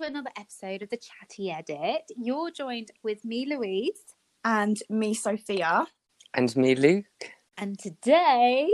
[0.00, 2.10] to another episode of the Chatty Edit.
[2.16, 4.00] You're joined with me, Louise.
[4.42, 5.88] And me, Sophia.
[6.32, 7.04] And me, Luke.
[7.58, 8.72] And today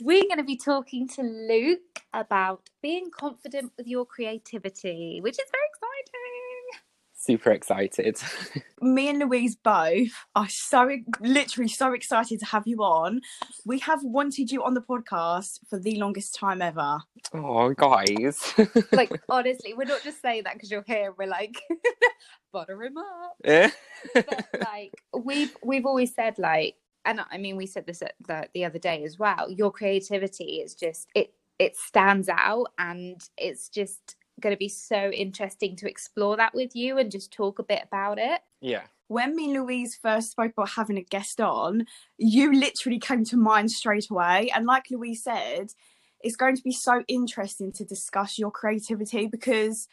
[0.00, 5.50] we're going to be talking to Luke about being confident with your creativity, which is
[5.52, 6.21] very exciting.
[7.22, 8.18] Super excited.
[8.80, 13.20] Me and Louise both are so literally so excited to have you on.
[13.64, 16.98] We have wanted you on the podcast for the longest time ever.
[17.32, 18.52] Oh, guys.
[18.92, 21.14] like, honestly, we're not just saying that because you're here.
[21.16, 21.62] We're like,
[22.52, 23.36] butter him up.
[23.44, 23.70] Yeah.
[24.14, 28.48] but like, we've we've always said like, and I mean, we said this at the,
[28.52, 29.48] the other day as well.
[29.48, 35.10] Your creativity is just it it stands out, and it's just going to be so
[35.10, 38.40] interesting to explore that with you and just talk a bit about it.
[38.60, 38.82] Yeah.
[39.08, 41.86] When me and Louise first spoke about having a guest on,
[42.18, 44.50] you literally came to mind straight away.
[44.54, 45.68] And like Louise said,
[46.20, 49.88] it's going to be so interesting to discuss your creativity because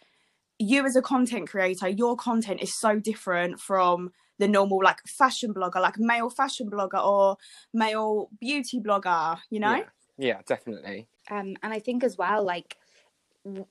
[0.60, 5.54] you as a content creator, your content is so different from the normal like fashion
[5.54, 7.38] blogger, like male fashion blogger or
[7.74, 9.78] male beauty blogger, you know?
[9.78, 9.84] Yeah,
[10.18, 11.08] yeah definitely.
[11.30, 12.78] Um, and I think as well, like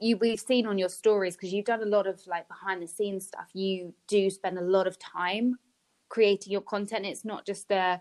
[0.00, 2.86] you we've seen on your stories because you've done a lot of like behind the
[2.86, 3.48] scenes stuff.
[3.52, 5.56] You do spend a lot of time
[6.08, 7.06] creating your content.
[7.06, 8.00] It's not just a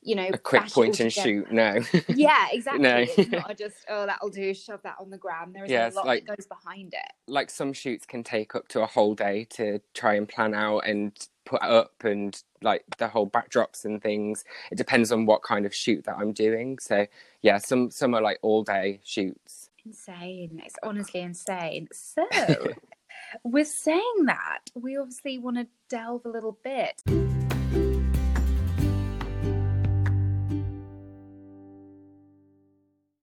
[0.00, 1.80] you know a quick point and shoot no.
[2.08, 2.82] Yeah exactly.
[2.82, 2.96] No.
[2.98, 5.52] it's not just oh that'll do shove that on the gram.
[5.52, 7.12] There is yeah, a lot like, that goes behind it.
[7.26, 10.80] like some shoots can take up to a whole day to try and plan out
[10.80, 11.12] and
[11.44, 14.44] put up and like the whole backdrops and things.
[14.70, 16.78] It depends on what kind of shoot that i'm doing.
[16.78, 17.06] So
[17.42, 22.26] yeah some some are like all day shoots insane it's honestly insane so
[23.44, 27.02] with saying that we obviously want to delve a little bit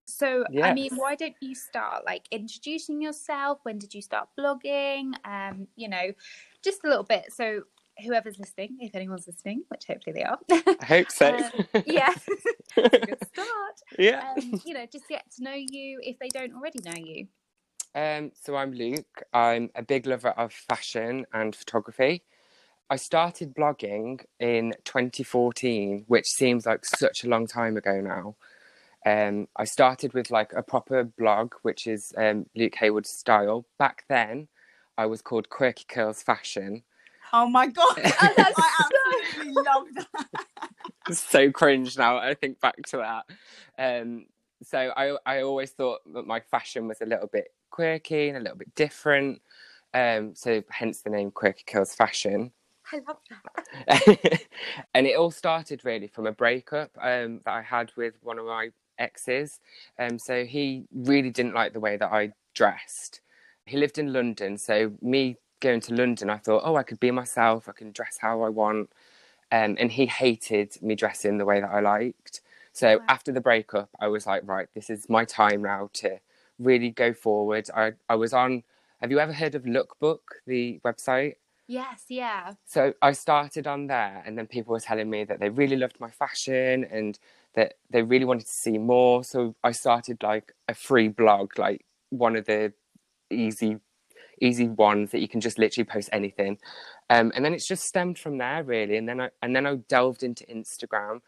[0.07, 0.63] So, yes.
[0.63, 3.59] I mean, why don't you start like introducing yourself?
[3.63, 5.11] When did you start blogging?
[5.25, 6.13] Um, you know,
[6.63, 7.33] just a little bit.
[7.33, 7.63] So,
[8.03, 10.39] whoever's listening, if anyone's listening, which hopefully they are.
[10.81, 11.35] I hope so.
[11.35, 12.13] um, yeah,
[12.75, 13.81] good start.
[13.97, 14.33] Yeah.
[14.37, 17.27] Um, you know, just get to know you if they don't already know you.
[17.93, 19.23] Um, so I'm Luke.
[19.33, 22.23] I'm a big lover of fashion and photography.
[22.89, 28.35] I started blogging in 2014, which seems like such a long time ago now.
[29.05, 33.65] Um, I started with like a proper blog, which is um, Luke Heywood style.
[33.79, 34.49] Back then,
[34.97, 36.83] I was called Quirky Curls Fashion.
[37.37, 38.87] Oh my god, oh, I
[39.25, 41.13] absolutely love that.
[41.13, 42.17] so cringe now.
[42.17, 43.25] I think back to that.
[43.77, 44.27] Um,
[44.63, 48.39] so I I always thought that my fashion was a little bit quirky and a
[48.39, 49.41] little bit different.
[49.93, 52.53] Um, so hence the name Quirky Curls Fashion.
[52.93, 54.41] I love that.
[54.93, 58.45] and it all started really from a breakup um, that I had with one of
[58.45, 59.59] my exes.
[59.99, 63.19] Um, so he really didn't like the way that I dressed.
[63.65, 67.11] He lived in London, so me going to London, I thought, oh, I could be
[67.11, 67.67] myself.
[67.69, 68.89] I can dress how I want.
[69.51, 72.41] Um, and he hated me dressing the way that I liked.
[72.73, 76.19] So after the breakup, I was like, right, this is my time now to
[76.59, 77.69] really go forward.
[77.75, 78.63] I, I was on,
[79.01, 81.35] have you ever heard of Lookbook, the website?
[81.67, 82.53] Yes, yeah.
[82.65, 85.99] So I started on there, and then people were telling me that they really loved
[85.99, 87.17] my fashion and
[87.55, 89.23] that they really wanted to see more.
[89.23, 92.73] So I started like a free blog, like one of the
[93.31, 93.77] easy
[94.41, 96.57] easy ones that you can just literally post anything.
[97.09, 98.97] Um, and then it's just stemmed from there really.
[98.97, 101.21] And then I and then I delved into Instagram.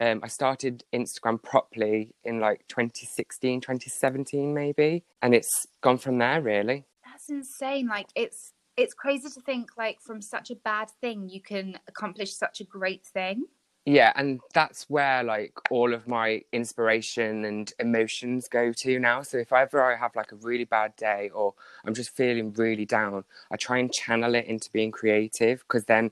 [0.00, 6.40] Um, I started Instagram properly in like 2016, 2017 maybe, and it's gone from there
[6.40, 6.84] really.
[7.04, 7.86] That's insane.
[7.86, 12.34] Like it's it's crazy to think like from such a bad thing you can accomplish
[12.34, 13.44] such a great thing
[13.86, 19.22] yeah and that's where like all of my inspiration and emotions go to now.
[19.22, 22.84] So if ever i have like a really bad day or i'm just feeling really
[22.84, 26.10] down i try and channel it into being creative because then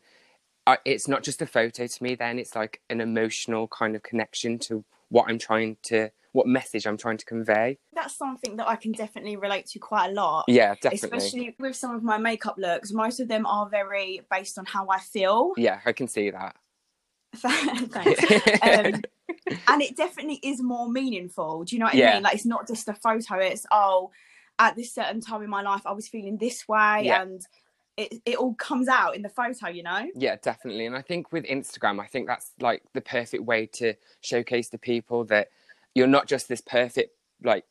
[0.65, 4.03] I, it's not just a photo to me then it's like an emotional kind of
[4.03, 7.79] connection to what i'm trying to what message i'm trying to convey.
[7.93, 11.19] That's something that i can definitely relate to quite a lot yeah definitely.
[11.19, 12.93] especially with some of my makeup looks.
[12.93, 15.53] Most of them are very based on how i feel.
[15.57, 16.57] Yeah i can see that
[17.37, 18.63] Thanks.
[18.63, 19.03] um,
[19.69, 21.65] and it definitely is more meaningful.
[21.65, 22.23] Do you know what I mean?
[22.23, 23.37] Like it's not just a photo.
[23.37, 24.11] It's oh,
[24.59, 27.23] at this certain time in my life, I was feeling this way, yeah.
[27.23, 27.41] and
[27.97, 29.69] it it all comes out in the photo.
[29.69, 30.11] You know?
[30.15, 30.87] Yeah, definitely.
[30.87, 34.79] And I think with Instagram, I think that's like the perfect way to showcase to
[34.79, 35.49] people that
[35.95, 37.65] you're not just this perfect like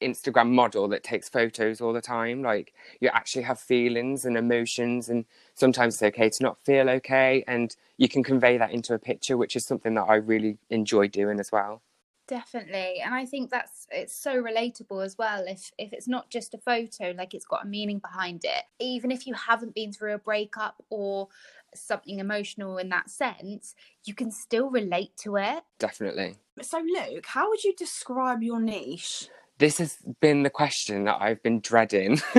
[0.00, 2.42] Instagram model that takes photos all the time.
[2.42, 7.44] Like you actually have feelings and emotions, and sometimes it's okay to not feel okay,
[7.46, 11.08] and you can convey that into a picture, which is something that I really enjoy
[11.08, 11.82] doing as well.
[12.28, 16.54] definitely and i think that's it's so relatable as well if if it's not just
[16.54, 20.12] a photo like it's got a meaning behind it even if you haven't been through
[20.12, 21.28] a breakup or
[21.72, 26.36] something emotional in that sense you can still relate to it Definitely.
[26.62, 29.28] So, Luke, how would you describe your niche?
[29.58, 32.20] This has been the question that I've been dreading.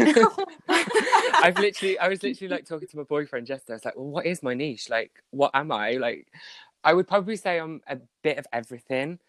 [0.67, 3.73] I've literally, I was literally like talking to my boyfriend yesterday.
[3.73, 4.89] I was like, well, what is my niche?
[4.89, 5.93] Like, what am I?
[5.93, 6.27] Like,
[6.83, 9.19] I would probably say I'm a bit of everything.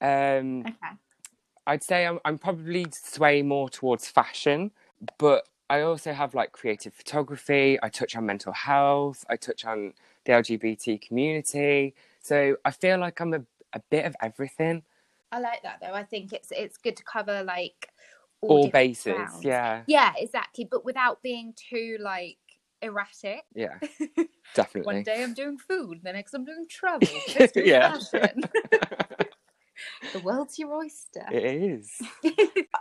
[0.00, 0.96] Um, Okay.
[1.66, 4.72] I'd say I'm, I'm probably sway more towards fashion,
[5.18, 7.78] but I also have like creative photography.
[7.82, 9.24] I touch on mental health.
[9.30, 9.94] I touch on
[10.26, 11.94] the LGBT community.
[12.22, 13.42] So I feel like I'm a,
[13.72, 14.82] a bit of everything,
[15.32, 17.88] i like that though i think it's it's good to cover like
[18.40, 19.14] all different bases.
[19.14, 19.44] grounds.
[19.44, 22.38] Yeah, yeah exactly but without being too like
[22.82, 23.78] erratic yeah,
[24.54, 24.94] definitely.
[24.94, 27.06] one day i'm doing food the next i'm doing travel
[27.38, 27.98] next Yeah.
[28.10, 28.42] fashion.
[30.12, 32.00] the world's your oyster It is.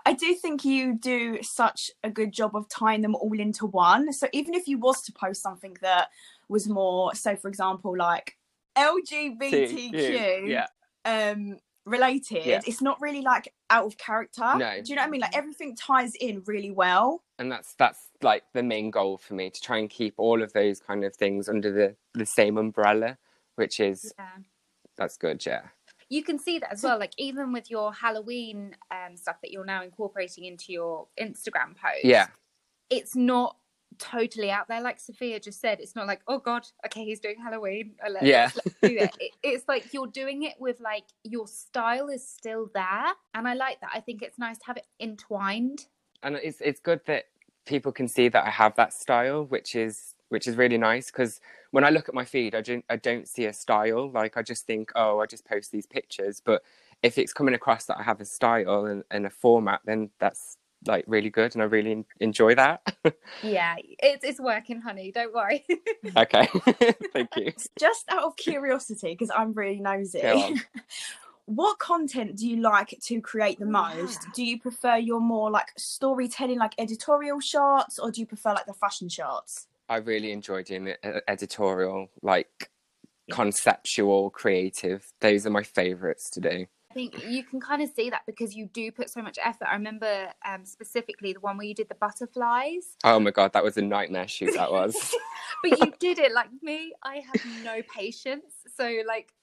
[0.05, 4.11] I do think you do such a good job of tying them all into one.
[4.13, 6.09] So even if you was to post something that
[6.47, 8.37] was more, so for example, like
[8.77, 10.67] LGBTQ Yeah,
[11.05, 11.57] um
[11.89, 12.61] related, Yeah.
[12.65, 14.41] it's not really like out of character.
[14.57, 14.81] No.
[14.81, 15.21] Do you know what I mean?
[15.21, 17.23] Like everything ties in really well.
[17.37, 20.51] and that's that's like the main goal for me to try and keep all of
[20.53, 23.17] those kind of things under the the same umbrella,
[23.55, 24.37] which is yeah
[24.97, 25.45] that's good.
[25.45, 25.61] Yeah,
[26.09, 29.63] you can see that as well like even with your halloween um, stuff that you're
[29.65, 32.27] now incorporating into your instagram post yeah,
[32.89, 33.55] it's not
[33.97, 37.35] totally out there like sophia just said it's not like oh god okay he's doing
[37.41, 38.49] halloween uh, let's, Yeah.
[38.55, 39.17] let's do it.
[39.19, 43.53] it it's like you're doing it with like your style is still there and i
[43.53, 45.87] like that i think it's nice to have it entwined
[46.23, 47.25] and it's it's good that
[47.65, 51.39] people can see that I have that style, which is which is really nice because
[51.71, 54.11] when I look at my feed, I don't I don't see a style.
[54.11, 56.41] Like I just think, oh, I just post these pictures.
[56.43, 56.63] But
[57.03, 60.57] if it's coming across that I have a style and, and a format, then that's
[60.85, 62.81] like really good, and I really enjoy that.
[63.43, 65.65] yeah it's, it's working honey don't worry
[66.17, 66.47] okay,
[67.13, 67.53] thank you.
[67.79, 70.21] Just out of curiosity, because I'm really nosy.
[70.21, 70.61] Go on.
[71.45, 74.19] what content do you like to create the most?
[74.23, 74.31] yeah.
[74.35, 78.65] Do you prefer your more like storytelling, like editorial shots, or do you prefer like
[78.65, 79.67] the fashion shots?
[79.87, 82.69] I really enjoy doing the e- editorial, like
[83.31, 85.05] conceptual, creative.
[85.21, 86.65] Those are my favorites to do.
[86.91, 89.67] I think you can kind of see that because you do put so much effort.
[89.69, 93.63] I remember um, specifically the one where you did the butterflies, Oh my god, that
[93.63, 94.55] was a nightmare shoot.
[94.55, 95.15] That was.
[95.63, 96.93] but you did it like me.
[97.03, 98.55] I have no patience.
[98.75, 99.33] So, like,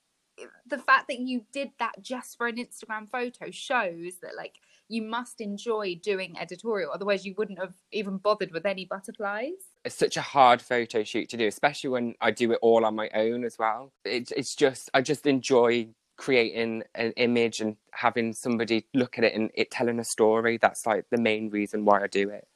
[0.66, 4.56] the fact that you did that just for an Instagram photo shows that, like,
[4.88, 6.90] you must enjoy doing editorial.
[6.92, 9.52] Otherwise, you wouldn't have even bothered with any butterflies.
[9.84, 12.96] it's such a hard photo shoot to do, especially when I do it all on
[12.96, 13.92] my own as well.
[14.04, 19.34] It, it's just I just enjoy creating an image and having somebody look at it
[19.34, 20.58] and it telling a story.
[20.60, 22.46] That's like the main reason why I do it.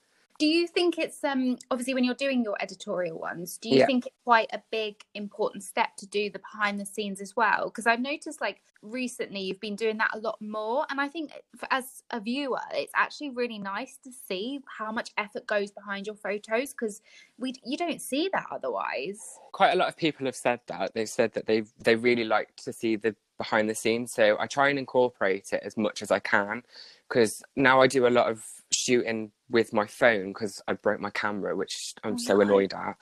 [0.41, 3.87] Do you think it's um obviously when you're doing your editorial ones, do you Yeah.
[3.87, 7.67] think it's quite a big important step to do the behind the scenes as well?
[7.67, 11.33] Because I've noticed like recently you've been doing that a lot more, and I think
[11.59, 16.07] for, as a viewer, it's actually really nice to see how much effort goes behind
[16.07, 17.03] your photos because
[17.39, 19.41] we you don't see that otherwise.
[19.53, 20.95] Quite a lot of people have said that.
[20.95, 24.13] They've said that they they really like to see the behind the scenes.
[24.13, 26.63] So I try and incorporate it as much as I can
[27.09, 31.11] because now I do a lot of shooting with my phone because I broke my
[31.11, 32.43] camera, which I'm Oh, so no.
[32.43, 32.97] annoyed at.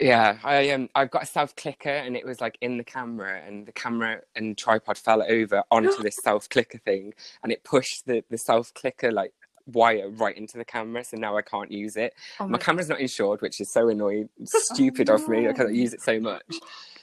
[0.00, 3.40] Yeah, I um I've got a self clicker and it was like in the camera
[3.46, 8.06] and the camera and tripod fell over onto this self clicker thing and it pushed
[8.06, 9.32] the the self clicker like
[9.72, 12.14] wire right into the camera so now I can't use it.
[12.40, 15.74] Oh My camera's not insured, which is so annoying, stupid of me because I no.
[15.74, 16.42] use it so much.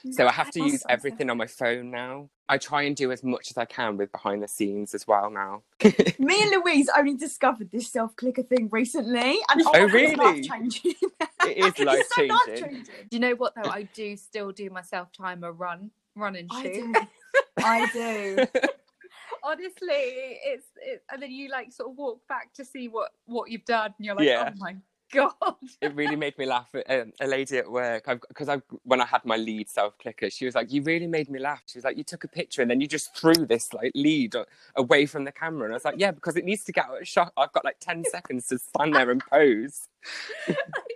[0.06, 2.30] Oh, so I have to use everything on my phone now.
[2.48, 5.30] I try and do as much as I can with behind the scenes as well
[5.30, 5.62] now.
[6.18, 10.02] Me and Louise only discovered this self clicker thing recently, and oh, Oh, my God,
[10.02, 10.16] it's really?
[10.16, 10.94] life changing.
[11.44, 12.28] It is life changing.
[12.58, 12.84] life-changing.
[13.10, 13.70] Do you know what though?
[13.70, 16.72] I do still do my self timer run, run and I shoot.
[16.72, 16.94] do.
[17.58, 18.46] I do.
[19.42, 23.50] honestly it's it, and then you like sort of walk back to see what what
[23.50, 24.50] you've done and you're like Yeah.
[24.52, 24.76] oh my
[25.12, 26.68] god it really made me laugh.
[26.86, 30.44] Um, a lady at work, because I when I had my lead self clicker, she
[30.44, 32.70] was like, "You really made me laugh." She was like, "You took a picture and
[32.70, 34.34] then you just threw this like lead
[34.76, 37.00] away from the camera," and I was like, "Yeah, because it needs to get out
[37.00, 37.32] of shot.
[37.38, 39.88] I've got like ten seconds to stand there and pose."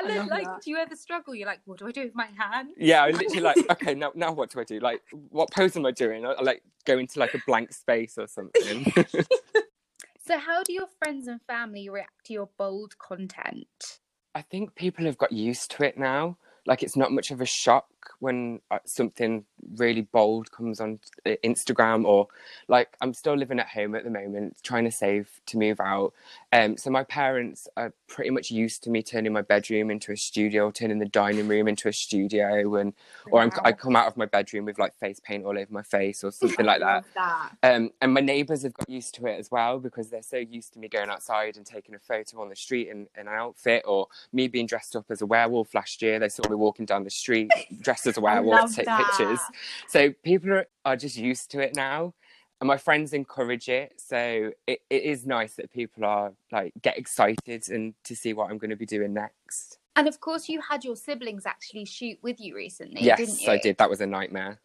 [0.00, 0.62] and then like that.
[0.62, 3.10] do you ever struggle you're like what do i do with my hand Yeah, I
[3.10, 4.80] literally like, okay, now now what do I do?
[4.80, 6.26] Like, what pose am I doing?
[6.26, 8.92] I, I like go into like a blank space or something.
[10.26, 14.00] so how do your friends and family react to your bold content
[14.34, 16.38] I think people have got used to it now.
[16.66, 17.88] Like it's not much of a shock
[18.18, 19.44] when uh, something
[19.76, 22.28] really bold comes on uh, Instagram or
[22.68, 26.12] like I'm still living at home at the moment, trying to save to move out.
[26.52, 30.16] Um, so my parents are pretty much used to me turning my bedroom into a
[30.16, 32.92] studio, turning the dining room into a studio, and
[33.30, 35.82] or I'm, I come out of my bedroom with like face paint all over my
[35.82, 37.04] face or something like that.
[37.14, 37.50] that.
[37.62, 40.72] Um, and my neighbours have got used to it as well because they're so used
[40.74, 43.84] to me going outside and taking a photo on the street in, in an outfit
[43.86, 46.18] or me being dressed up as a werewolf last year.
[46.18, 47.50] They saw me walking down the street
[47.80, 49.14] dressed as a werewolf to take that.
[49.16, 49.40] pictures.
[49.88, 52.14] So people are, are just used to it now.
[52.60, 53.94] And my friends encourage it.
[53.96, 58.50] So it, it is nice that people are like get excited and to see what
[58.50, 59.78] I'm going to be doing next.
[59.96, 63.50] And of course, you had your siblings actually shoot with you recently, didn't yes, you?
[63.50, 63.78] I did.
[63.78, 64.60] That was a nightmare.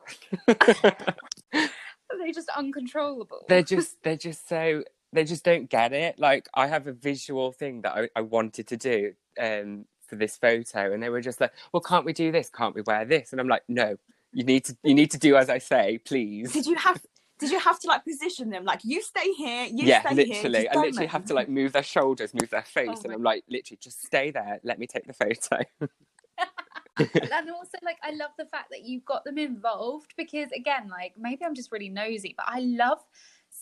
[2.18, 3.46] They're just uncontrollable.
[3.48, 7.52] they're just they're just so they just don't get it like i have a visual
[7.52, 11.42] thing that i, I wanted to do um for this photo and they were just
[11.42, 13.96] like well can't we do this can't we wear this and i'm like no
[14.34, 17.02] you need to you need to do as i say please Did you have?
[17.38, 18.64] Did you have to like position them?
[18.64, 20.70] Like you stay here, you yeah stay literally here.
[20.72, 23.24] i literally have to like move their shoulders move their oh face Oh and i'm
[23.24, 25.60] like literally just stay there let me take the photo
[26.98, 31.14] and also like I love the fact that you've got them involved because again, like
[31.18, 33.00] maybe I'm just really nosy, but I love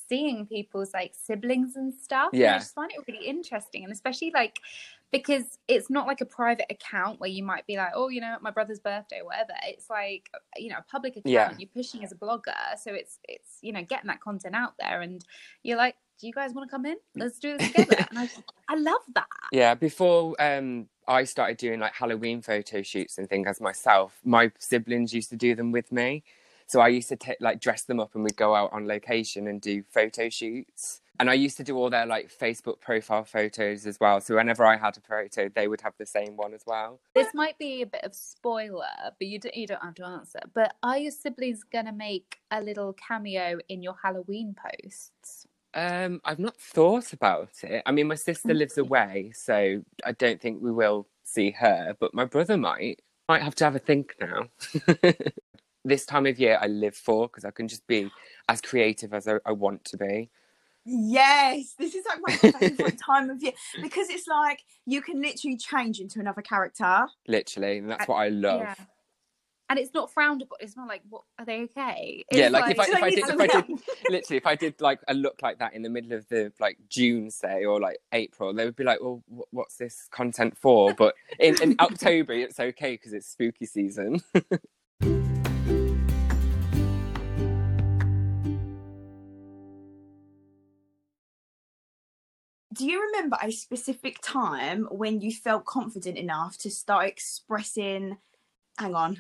[0.08, 2.30] seeing people's like siblings and stuff.
[2.34, 2.56] and Yeah.
[2.56, 4.60] I just find it really interesting and especially like
[5.14, 8.36] because it's not like a private account where you might be like, oh, you know,
[8.42, 9.54] my brother's birthday or whatever.
[9.68, 11.28] It's like you know, a public account.
[11.28, 11.54] Yeah.
[11.58, 15.02] You're pushing as a blogger, so it's it's you know getting that content out there,
[15.02, 15.24] and
[15.62, 16.98] you're like, do you guys want to come in?
[17.16, 18.06] Let's do this together.
[18.10, 19.28] and I, just, I love that.
[19.52, 24.52] Yeah, before um, I started doing like Halloween photo shoots and things as myself, my
[24.58, 26.24] siblings used to do them with me.
[26.74, 29.46] So I used to ta- like dress them up and we'd go out on location
[29.46, 31.02] and do photo shoots.
[31.20, 34.20] And I used to do all their like Facebook profile photos as well.
[34.22, 37.00] So whenever I had a photo, they would have the same one as well.
[37.14, 38.88] This might be a bit of spoiler,
[39.20, 40.40] but you don't you don't have to answer.
[40.56, 45.46] But are your siblings gonna make a little cameo in your Halloween posts?
[45.76, 47.84] Um, I've not thought about it.
[47.86, 52.16] I mean, my sister lives away, so I don't think we will see her, but
[52.16, 53.04] my brother might.
[53.30, 54.48] Might have to have a think now.
[55.86, 58.10] this time of year I live for because I can just be
[58.50, 60.30] as creative as I, I want to be.
[60.86, 65.58] Yes, this is like my favorite time of year because it's like you can literally
[65.58, 67.08] change into another character.
[67.28, 68.62] Literally, and that's what I love.
[68.62, 68.76] Yeah.
[69.70, 70.58] And it's not frowned upon.
[70.60, 72.26] It's not like, what are they okay?
[72.32, 73.66] Yeah, It's like, if I if I did if I did
[74.10, 76.78] literally if I did like a look like that in the middle of the like
[76.90, 80.94] June say or like April, they would be like, well, wh- what's this content for?
[80.94, 84.22] But in, in October, it's okay because it's spooky season.
[92.74, 98.18] Do you remember a specific time when you felt confident enough to start expressing?
[98.80, 99.18] Hang on.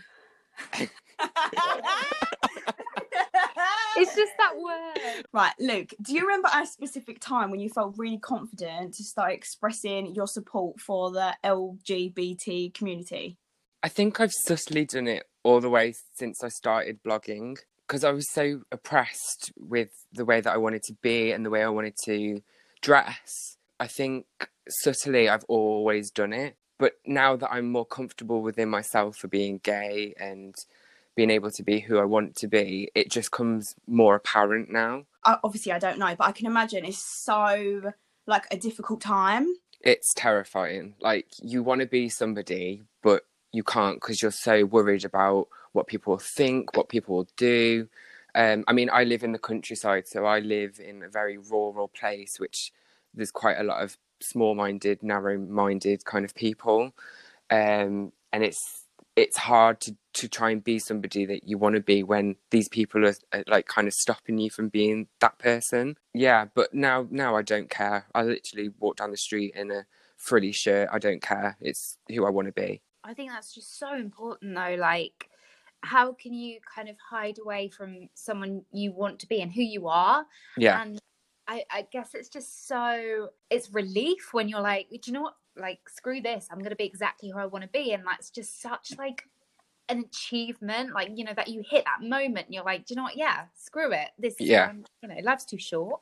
[3.95, 5.25] It's just that word.
[5.31, 9.33] Right, Luke, do you remember a specific time when you felt really confident to start
[9.33, 13.37] expressing your support for the LGBT community?
[13.83, 17.57] I think I've subtly done it all the way since I started blogging
[17.87, 21.51] because I was so oppressed with the way that I wanted to be and the
[21.51, 22.41] way I wanted to
[22.83, 23.57] dress.
[23.79, 24.27] I think
[24.69, 26.55] subtly I've always done it.
[26.77, 30.53] But now that I'm more comfortable within myself for being gay and
[31.15, 35.05] being able to be who I want to be, it just comes more apparent now.
[35.23, 37.93] I, obviously, I don't know, but I can imagine it's so
[38.27, 39.47] like a difficult time.
[39.81, 40.95] It's terrifying.
[40.99, 45.87] Like you want to be somebody, but you can't because you're so worried about what
[45.87, 47.87] people think, what people will do.
[48.35, 51.87] Um, I mean, I live in the countryside, so I live in a very rural
[51.87, 52.71] place, which
[53.13, 56.93] there's quite a lot of small-minded, narrow-minded kind of people,
[57.49, 58.85] um, and it's
[59.15, 62.67] it's hard to to try and be somebody that you want to be when these
[62.67, 65.95] people are, are like kind of stopping you from being that person.
[66.13, 68.07] Yeah, but now now I don't care.
[68.15, 69.85] I literally walk down the street in a
[70.17, 70.89] frilly shirt.
[70.91, 71.57] I don't care.
[71.61, 72.81] It's who I want to be.
[73.03, 74.75] I think that's just so important though.
[74.79, 75.29] Like,
[75.83, 79.61] how can you kind of hide away from someone you want to be and who
[79.61, 80.25] you are?
[80.57, 80.81] Yeah.
[80.81, 80.99] And
[81.47, 85.35] I, I guess it's just so it's relief when you're like, do you know what?
[85.55, 86.47] Like, screw this.
[86.51, 87.91] I'm gonna be exactly who I want to be.
[87.93, 89.23] And that's just such like
[89.89, 90.93] an achievement.
[90.95, 93.17] Like, you know, that you hit that moment and you're like, do you know what?
[93.17, 94.07] Yeah, screw it.
[94.17, 94.69] This Yeah.
[94.69, 95.99] um, you know, life's too short.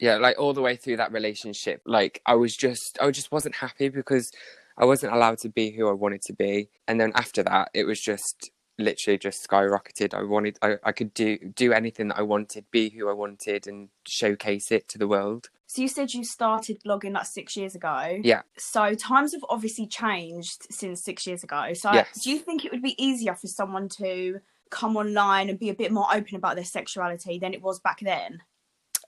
[0.00, 3.54] yeah like all the way through that relationship like i was just i just wasn't
[3.56, 4.30] happy because
[4.76, 7.82] i wasn't allowed to be who i wanted to be and then after that it
[7.84, 10.14] was just literally just skyrocketed.
[10.14, 13.66] I wanted, I, I could do do anything that I wanted, be who I wanted,
[13.66, 15.50] and showcase it to the world.
[15.66, 18.20] So you said you started blogging like six years ago.
[18.22, 18.42] Yeah.
[18.56, 21.74] So times have obviously changed since six years ago.
[21.74, 22.22] So Yes.
[22.22, 25.74] do you think it would be easier for someone to come online and be a
[25.74, 28.42] bit more open about their sexuality than it was back then?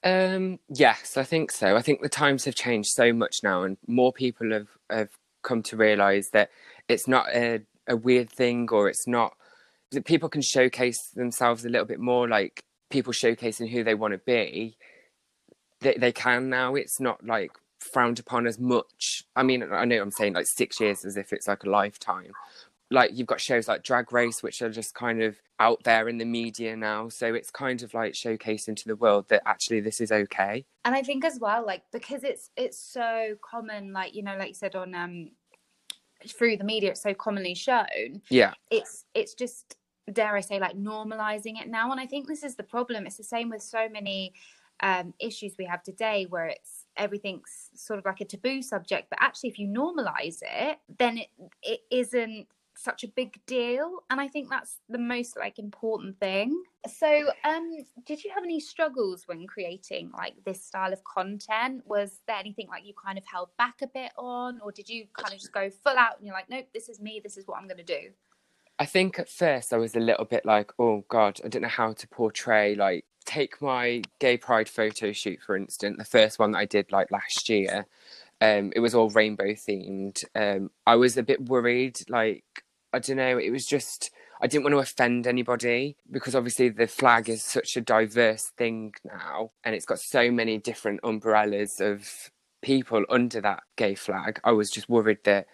[0.02, 1.76] Um, yes, I think so.
[1.76, 5.10] I think the times have changed so much now, and more people have have
[5.42, 6.50] come to realize that
[6.88, 9.34] it's not a, a weird thing, or it's not
[9.92, 14.12] that people can showcase themselves a little bit more, like people showcasing who they want
[14.12, 14.76] to be.
[15.80, 16.74] They they can now.
[16.74, 19.24] It's not like frowned upon as much.
[19.34, 22.32] I mean, I know I'm saying like six years as if it's like a lifetime.
[22.92, 26.18] Like you've got shows like Drag Race, which are just kind of out there in
[26.18, 27.08] the media now.
[27.08, 30.64] So it's kind of like showcasing to the world that actually this is okay.
[30.84, 34.48] and i think as well like because it's it's so common like you know like
[34.48, 35.30] you said on um
[36.26, 38.54] through the media it's so commonly shown Yeah.
[38.70, 39.76] it's it's just
[40.10, 41.90] dare i say like normalizing it now.
[41.90, 43.06] And i think this is the problem.
[43.06, 44.34] It's the same with so many
[44.82, 49.18] um issues we have today where it's everything's sort of like a taboo subject but
[49.20, 51.28] actually if you normalize it then it
[51.62, 54.00] it isn't such a big deal.
[54.08, 56.62] And i think that's the most like important thing.
[56.88, 57.70] So um
[58.06, 61.82] did you have any struggles when creating like this style of content?
[61.86, 65.06] Was there anything like you kind of held back a bit on or did you
[65.12, 67.46] kind of just go full out and you're like nope this is me this is
[67.46, 68.08] what i'm going to do
[68.80, 71.68] I think at first I was a little bit like, oh God, I don't know
[71.68, 76.52] how to portray like take my gay pride photo shoot for instance, the first one
[76.52, 77.86] that I did like last year.
[78.40, 80.24] Um, it was all rainbow themed.
[80.34, 84.10] Um, I was a bit worried, like I don't know, it was just
[84.40, 88.94] I didn't want to offend anybody because obviously the flag is such a diverse thing
[89.04, 92.30] now and it's got so many different umbrellas of
[92.62, 94.40] people under that gay flag.
[94.42, 95.48] I was just worried that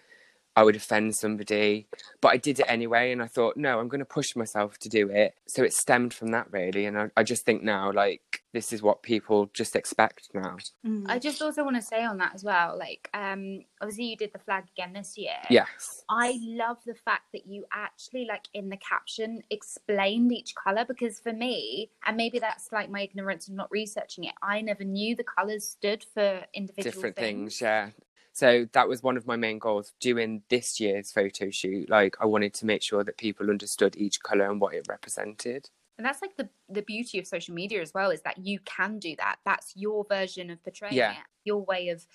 [0.57, 1.85] I would offend somebody,
[2.19, 3.11] but I did it anyway.
[3.11, 5.35] And I thought, no, I'm going to push myself to do it.
[5.47, 6.87] So it stemmed from that really.
[6.87, 10.57] And I, I just think now, like, this is what people just expect now.
[10.83, 11.03] Mm.
[11.07, 14.33] I just also want to say on that as well, like, um, obviously you did
[14.33, 15.37] the flag again this year.
[15.47, 16.03] Yes.
[16.09, 21.19] I love the fact that you actually, like, in the caption, explained each color because
[21.19, 25.15] for me, and maybe that's like my ignorance of not researching it, I never knew
[25.15, 27.61] the colors stood for individual Different things.
[27.61, 27.91] Yeah.
[28.37, 31.89] So that was one of my main goals doing this year's photo shoot.
[31.89, 35.71] Like, I wanted to make sure that people understood each colour and what it represented.
[35.97, 38.99] And that's like the the beauty of social media as well is that you can
[38.99, 39.37] do that.
[39.43, 41.13] That's your version of portraying Yeah.
[41.13, 41.25] it.
[41.45, 42.05] Your way of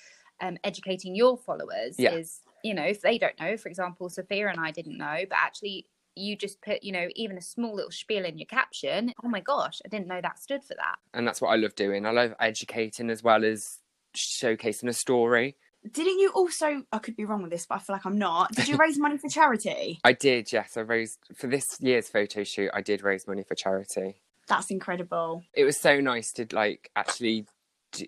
[0.40, 2.12] um, educating your followers Yeah.
[2.12, 5.38] is, you know, if they don't know, for example, Sophia and I didn't know, but
[5.38, 9.12] actually you just put, you know, even a small little spiel in your caption.
[9.25, 10.99] Oh my gosh, I didn't know that stood for that.
[11.14, 12.07] And that's what I love doing.
[12.07, 13.79] I love educating as well as
[14.16, 15.57] showcasing a story.
[15.90, 16.85] Didn't you also?
[16.92, 18.53] I could be wrong with this, but I feel like I'm not.
[18.53, 19.99] Did you raise money for charity?
[20.05, 20.77] I did, yes.
[20.77, 22.71] I raised for this year's photo shoot.
[22.73, 24.23] I did raise money for charity.
[24.47, 25.42] That's incredible.
[25.55, 27.47] It was so nice to like actually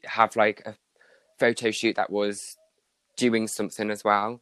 [0.05, 0.75] have like a
[1.39, 2.57] photo shoot that was
[3.17, 4.41] doing something as well.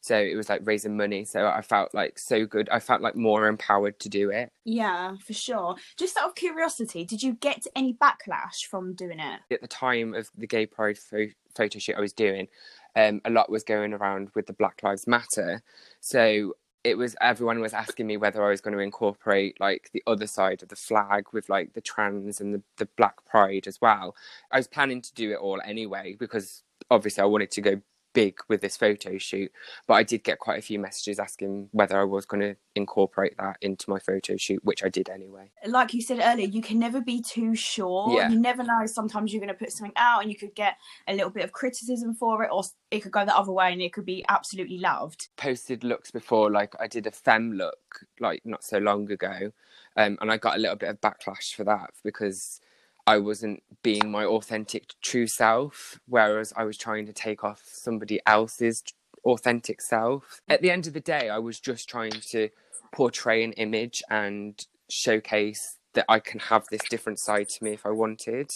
[0.00, 1.24] So it was like raising money.
[1.24, 2.68] So I felt like so good.
[2.68, 4.52] I felt like more empowered to do it.
[4.64, 5.76] Yeah, for sure.
[5.96, 9.40] Just out of curiosity, did you get any backlash from doing it?
[9.50, 12.48] At the time of the gay pride pho- photo shoot I was doing,
[12.96, 15.62] um, a lot was going around with the Black Lives Matter.
[16.00, 20.02] So it was everyone was asking me whether I was going to incorporate like the
[20.06, 23.80] other side of the flag with like the trans and the, the black pride as
[23.80, 24.14] well.
[24.52, 27.80] I was planning to do it all anyway because obviously I wanted to go
[28.14, 29.52] big with this photo shoot,
[29.86, 33.36] but I did get quite a few messages asking whether I was going to incorporate
[33.38, 35.50] that into my photo shoot, which I did anyway.
[35.66, 38.14] Like you said earlier, you can never be too sure.
[38.16, 38.30] Yeah.
[38.30, 38.86] You never know.
[38.86, 41.52] Sometimes you're going to put something out and you could get a little bit of
[41.52, 44.78] criticism for it, or it could go the other way and it could be absolutely
[44.78, 45.28] loved.
[45.36, 49.50] posted looks before like i did a femme look like not so long ago
[49.96, 52.60] um, and i got a little bit of backlash for that because
[53.06, 58.20] i wasn't being my authentic true self whereas i was trying to take off somebody
[58.26, 58.82] else's
[59.24, 60.42] authentic self.
[60.48, 62.50] At the end of the day i was just trying to
[62.92, 67.86] portray an image and showcase that i can have this different side to me if
[67.86, 68.50] i wanted.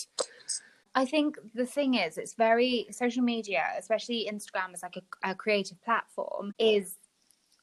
[0.94, 5.34] I think the thing is, it's very social media, especially Instagram as like a, a
[5.34, 6.96] creative platform, is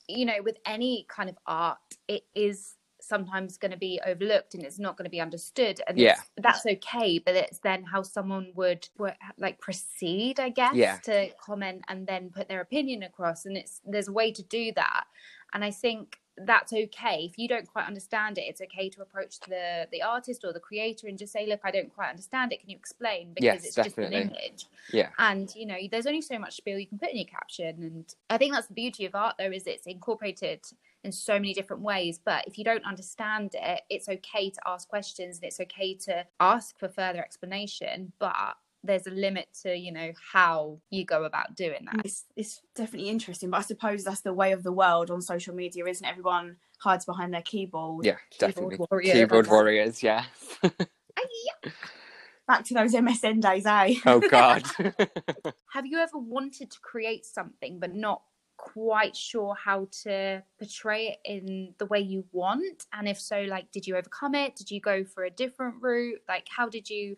[0.08, 2.76] you know, with any kind of art, it is
[3.08, 6.20] sometimes going to be overlooked and it's not going to be understood, and Yeah.
[6.38, 7.20] that's okay.
[7.20, 10.98] But it's then how someone would, would like proceed, I guess, Yeah.
[11.04, 14.72] to comment and then put their opinion across, and it's there's a way to do
[14.74, 15.06] that,
[15.54, 19.40] and I think that's okay if you don't quite understand it it's okay to approach
[19.48, 22.60] the the artist or the creator and just say look i don't quite understand it
[22.60, 26.22] can you explain because Yes, it's just an image yeah and you know there's only
[26.22, 29.06] so much spiel you can put in your caption and i think that's the beauty
[29.06, 30.60] of art though is it's incorporated
[31.06, 32.20] in so many different ways.
[32.24, 36.26] But if you don't understand it, it's okay to ask questions and it's okay to
[36.40, 38.12] ask for further explanation.
[38.20, 42.62] But there's a limit to you know how you go about doing that it's, it's
[42.76, 46.06] definitely interesting but i suppose that's the way of the world on social media isn't
[46.06, 48.86] everyone hides behind their keyboard Yeah, Keyboard definitely.
[48.92, 49.14] warrior.
[49.14, 50.26] Keyboard warriors, yeah.
[52.48, 54.64] back to those msn days eh oh God.
[55.74, 58.22] have you ever wanted to create something but not
[58.58, 62.86] quite sure how to portray it in the way you want?
[62.94, 64.56] And if so like did you overcome it?
[64.56, 66.20] Did you go for a different route?
[66.28, 67.18] Like how did you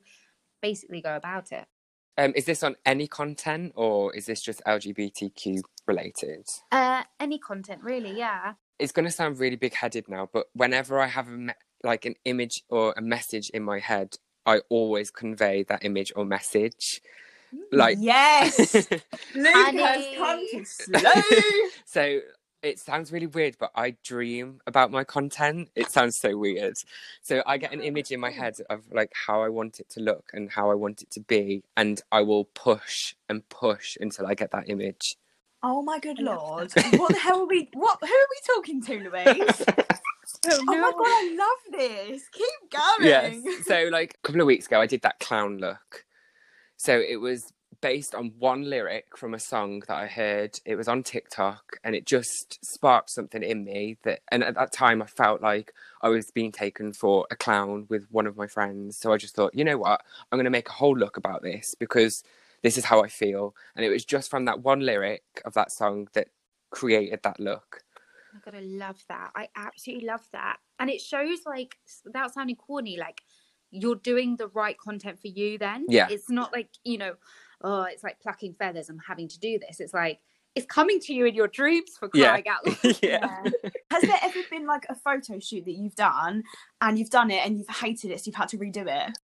[0.62, 1.66] basically go about it?
[2.18, 6.48] Um, is this on any content or is this just LGBTQ related?
[6.72, 8.54] uh any content really yeah.
[8.80, 12.06] It's going to sound really big headed now, but whenever I have a me- like
[12.06, 17.02] an image or a message in my head, I always convey that image or message.
[17.72, 18.74] Like yes
[19.36, 21.22] luke has come to slow
[21.86, 22.20] so
[22.64, 25.70] it sounds really weird, but I dream about my content.
[25.76, 26.76] It sounds so weird.
[27.22, 30.00] So I get an image in my head of like how I want it to
[30.00, 34.26] look and how I want it to be, and I will push and push until
[34.26, 35.18] I get that image.
[35.64, 38.94] oh my good lord what the hell are we what who are we talking to
[39.00, 39.62] louise
[40.50, 43.66] oh my god i love this keep going yes.
[43.66, 46.06] So like a couple of weeks ago, I did that clown look.
[46.78, 50.60] So it was based on one lyric from a song that I heard.
[50.66, 54.22] It was on TikTok, and it just sparked something in me that.
[54.32, 58.08] And at that time, I felt like I was being taken for a clown with
[58.10, 58.98] one of my friends.
[58.98, 61.42] So I just thought, you know what, I'm going to make a whole look about
[61.42, 62.24] this because
[62.64, 63.56] this is how I feel.
[63.76, 66.30] And it was just from that one lyric of that song that
[66.70, 67.84] created that look.
[68.34, 69.32] Oh my god, I love that.
[69.36, 70.58] I absolutely love that.
[70.80, 73.22] And it shows like without sounding corny, like
[73.72, 75.86] you're doing the right content for you then.
[75.90, 76.08] Yeah.
[76.10, 77.14] It's not like, you know,
[77.62, 79.80] oh, it's like plucking feathers, I'm having to do this.
[79.80, 80.20] It's like
[80.56, 82.30] it's coming to you in your dreams for Yeah.
[82.30, 82.98] crying out loud.
[83.04, 83.44] yeah.
[83.92, 86.44] has there ever been like a photo shoot that you've done
[86.82, 89.16] and you've done it and you've hated it so you've had to redo it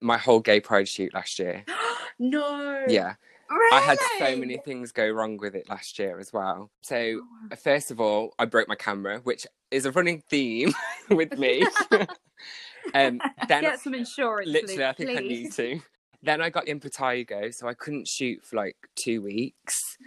[0.00, 1.64] My whole gay pride shoot last year.
[2.18, 2.84] no.
[2.88, 3.14] Yeah.
[3.50, 3.76] Really?
[3.76, 6.70] I had so many things go wrong with it last year as well.
[6.80, 10.72] So, Oh, uh, first of all, I broke my camera, which is a running theme
[11.10, 11.62] with me.
[12.94, 14.48] um, then, Get some insurance.
[14.50, 15.80] literally, Luke, I think I need to.
[16.22, 19.98] Then I got impetigo, so I couldn't shoot for like two weeks.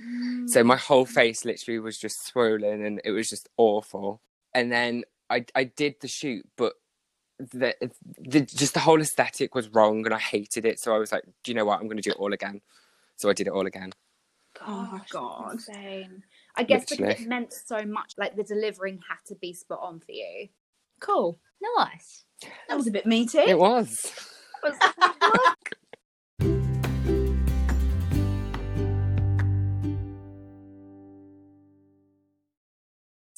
[0.47, 0.67] So Mm.
[0.67, 4.21] my whole face literally was just swollen, and it was just awful.
[4.53, 6.73] And then I I did the shoot, but
[7.39, 7.75] the,
[8.19, 10.79] the just the whole aesthetic was wrong, and I hated it.
[10.79, 11.79] So I was like, do you know what?
[11.79, 12.61] I'm going to do it all again.
[13.17, 13.91] So I did it all again.
[14.67, 15.53] Oh my Gosh, that's God.
[15.53, 16.23] insane.
[16.55, 18.13] I guess because it meant so much.
[18.17, 20.49] Like the delivering had to be spot on for you.
[20.99, 21.39] Cool
[21.77, 22.25] Nice.
[22.69, 24.11] that was a bit meaty It was.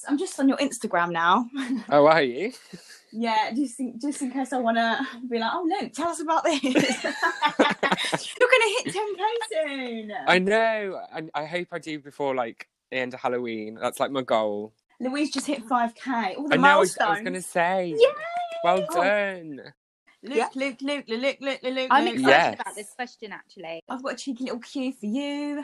[0.08, 1.46] i'm just on your instagram now
[1.90, 2.54] Oh, are you?
[3.12, 6.22] yeah just in, just in case i want to be like oh no tell us
[6.22, 6.72] about this you're
[8.50, 11.02] gonna hit 10k soon I know.
[11.14, 13.78] I, I hope I do before like the end of Halloween.
[13.82, 14.74] That's like my goal.
[15.00, 16.68] Louise just hit 5k all the I know.
[16.70, 17.90] I was, milestones I was going to say.
[17.90, 17.98] Yay!
[18.64, 18.96] Well Oh.
[18.96, 19.62] done.
[20.24, 20.48] luke, Yeah.
[20.56, 22.56] luke luke luke luke luke luke I'm excited Yes.
[22.60, 23.82] about this question actually.
[23.88, 25.64] i've got a cheeky little cue for you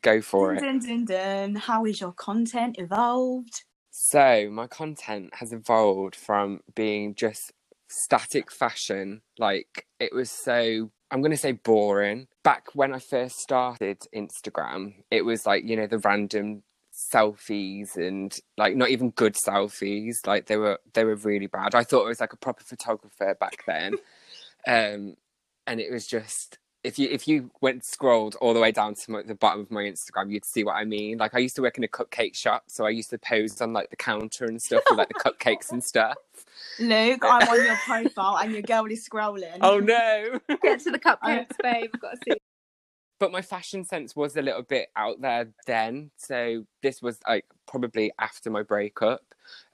[0.00, 0.60] Go for it.
[0.60, 1.54] dun, dun, dun, dun.
[1.56, 7.52] how is your content evolved So my content has evolved from being just
[7.90, 9.20] static fashion.
[9.38, 12.26] Like it was so I'm gonna say boring.
[12.42, 16.62] Back when I first started Instagram, it was like, you know, the random
[17.12, 20.26] selfies and like not even good selfies.
[20.26, 21.74] Like they were they were really bad.
[21.74, 23.94] I thought I was like a proper photographer back then.
[24.66, 25.16] um
[25.66, 29.10] and it was just if you if you went scrolled all the way down to
[29.12, 31.18] my, the bottom of my Instagram, you'd see what I mean.
[31.18, 33.72] Like I used to work in a cupcake shop, so I used to pose on
[33.72, 36.16] like the counter and stuff with like the cupcakes and stuff.
[36.78, 40.40] luke i'm on your profile and your girl is scrolling Oh no!
[40.62, 41.90] Get to the cupcakes, babe.
[41.94, 42.38] I've got to see.
[43.22, 46.10] But my fashion sense was a little bit out there then.
[46.16, 49.22] So this was like probably after my breakup.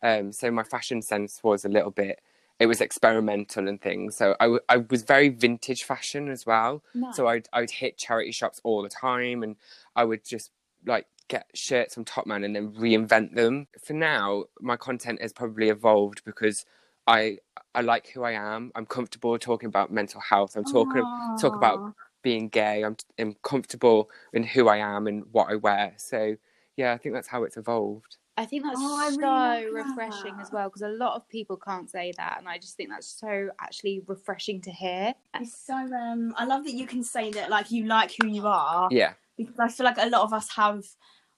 [0.02, 2.20] Um, so my fashion sense was a little bit.
[2.60, 4.16] It was experimental and things.
[4.18, 6.82] So I, w- I was very vintage fashion as well.
[7.14, 9.56] So I'd I'd hit charity shops all the time, and
[9.96, 10.50] I would just
[10.84, 13.68] like get shirts from Topman and then reinvent them.
[13.82, 16.66] For now, my content has probably evolved because
[17.06, 17.38] I
[17.74, 18.72] I like who I am.
[18.74, 20.54] I'm comfortable talking about mental health.
[20.54, 21.06] I'm talking
[21.40, 21.94] talk about.
[22.28, 22.84] Being gay.
[22.84, 25.94] I'm, I'm comfortable in who I am and what I wear.
[25.96, 26.36] So
[26.76, 28.18] yeah, I think that's how it's evolved.
[28.36, 30.42] I think that's Oh, I really so love refreshing that.
[30.42, 33.06] as well because a lot of people can't say that, and I just think that's
[33.08, 35.14] so actually refreshing to hear.
[35.34, 38.46] It's so um I love that you can say that like you like who you
[38.46, 40.84] are Yeah, because I feel like a lot of us have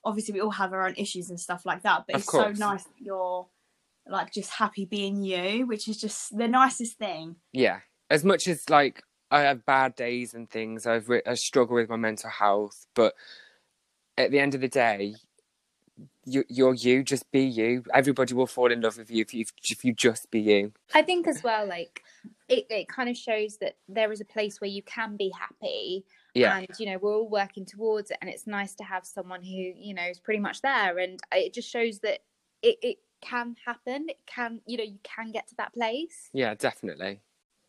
[0.04, 2.48] obviously we all have our own issues and stuff like that, but Of it's so
[2.50, 3.46] nice that you're
[4.06, 7.36] like just happy being you, which is just the nicest thing.
[7.52, 10.86] yeah as much as like i have bad days and things.
[10.86, 13.14] I've re- i struggle with my mental health but
[14.18, 15.14] at the end of the day
[16.24, 17.84] you, you're you just be you.
[17.92, 20.72] Everybody will fall in love with you if you if you just be you.
[20.94, 22.02] I think as well, like
[22.48, 26.04] it, it kind of shows that there is a place where you can be happy
[26.34, 26.58] yeah.
[26.58, 29.50] and you know we're all working towards it and it's nice to have someone who
[29.50, 30.98] you know is pretty much there.
[30.98, 32.20] And it just shows that
[32.62, 34.06] it, it can happen.
[34.08, 36.30] It can you know you can get to that place.
[36.32, 37.20] Yeah definitely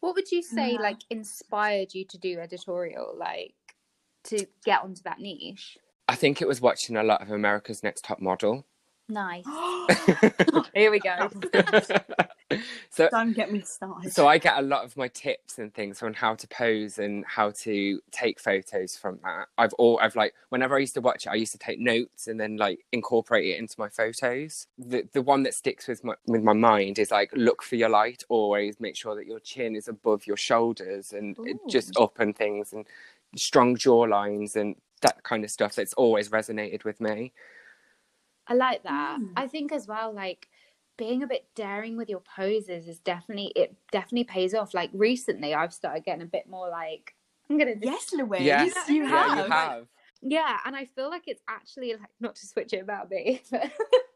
[0.02, 0.82] what would you say Yeah.
[0.82, 3.56] like inspired you to do editorial like
[4.26, 8.04] to get onto that niche i think it was watching a lot of america's next
[8.04, 8.66] top model
[9.12, 9.46] nice
[10.74, 11.30] here we go
[12.90, 14.12] so Don't get me started.
[14.12, 17.26] so I get a lot of my tips and things on how to pose and
[17.28, 19.48] how to take photos from that.
[19.58, 22.28] I've all I've like whenever I used to watch it, I used to take notes
[22.28, 24.68] and then like incorporate it into my photos.
[24.78, 27.90] The the one that sticks with my with my mind is like look for your
[27.90, 28.24] light.
[28.30, 32.36] Always make sure that your chin is above your shoulders and it just up and
[32.36, 32.86] things and
[33.36, 35.76] strong jaw lines and that kind of stuff.
[35.76, 37.34] That's always resonated with me.
[38.48, 39.20] I like that.
[39.20, 39.32] Mm.
[39.36, 40.48] I think as well, like
[40.98, 44.74] being a bit daring with your poses is definitely it definitely pays off.
[44.74, 47.16] Like recently, I've started getting a bit more like
[47.50, 49.38] I'm gonna do- yes, Louise, Yes, you yeah, have.
[49.46, 49.88] you have.
[50.22, 53.42] yeah, and I feel like it's actually like not to switch it about me.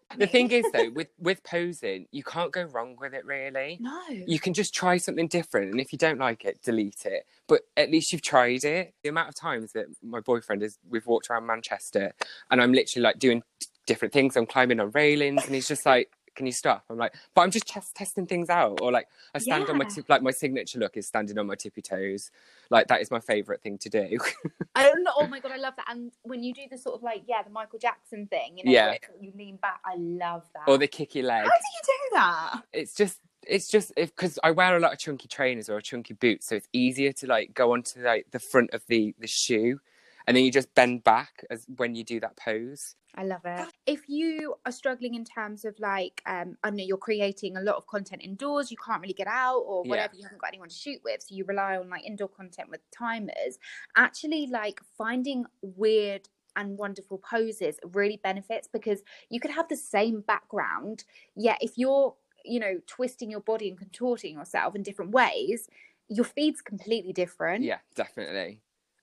[0.08, 3.80] But The thing is though, with with posing, you can't go wrong with it really.
[3.82, 4.00] No.
[4.10, 7.62] you can just try something different and if you don't like it delete it but
[7.76, 11.30] at least you've tried it the amount of times that my boyfriend is we've walked
[11.30, 12.14] around manchester
[12.52, 15.86] and i'm literally like doing t- different things i'm climbing on railings and he's just
[15.86, 19.08] like can you stop i'm like but i'm just test- testing things out or like
[19.34, 19.96] i stand on my Yeah.
[19.96, 22.30] tip like my signature look is standing on my tippy toes
[22.70, 24.18] like that is my favorite thing to do
[24.78, 25.12] I don't know.
[25.18, 25.86] Oh my god, I love that.
[25.90, 28.72] And when you do the sort of like yeah, the Michael Jackson thing, you know,
[28.72, 28.96] Yeah.
[29.22, 29.80] you lean back.
[29.86, 30.70] I love that.
[30.70, 32.64] or the kicky leg How do you do that?
[32.74, 36.14] it's just it's just because I wear a lot of chunky trainers or a chunky
[36.14, 39.80] boots, so it's easier to like go onto like the front of the the shoe,
[40.28, 42.96] and then you just bend back as when you do that pose.
[43.18, 43.70] I love it.
[43.86, 47.76] If you are struggling in terms of like, um, I know you're creating a lot
[47.76, 49.90] of content indoors, you can't really get out or Yeah.
[49.92, 52.70] whatever, you haven't got anyone to shoot with, so you rely on like indoor content
[52.70, 53.58] with timers.
[53.96, 60.22] Actually, like finding weird and wonderful poses really benefits because you could have the same
[60.22, 65.70] background, yet if you're, you know, twisting your body and contorting yourself in different ways,
[66.10, 67.64] your feed's completely different.
[67.64, 68.62] Yeah, definitely.